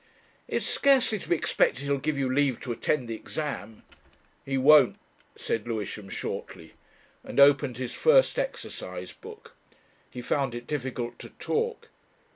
"It's 0.47 0.65
scarcely 0.65 1.19
to 1.19 1.29
be 1.29 1.35
expected 1.35 1.83
he'll 1.83 1.99
give 1.99 2.17
you 2.17 2.27
leave 2.27 2.59
to 2.61 2.71
attend 2.71 3.07
the 3.07 3.13
exam...." 3.13 3.83
"He 4.43 4.57
won't," 4.57 4.95
said 5.35 5.67
Lewisham 5.67 6.09
shortly, 6.09 6.73
and 7.23 7.39
opened 7.39 7.77
his 7.77 7.93
first 7.93 8.39
exercise 8.39 9.13
book. 9.13 9.53
He 10.09 10.23
found 10.23 10.55
it 10.55 10.65
difficult 10.65 11.19
to 11.19 11.29
talk. 11.29 11.89